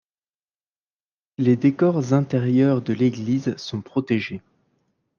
[1.37, 4.41] Les décors intérieurs de l'église sont protégés.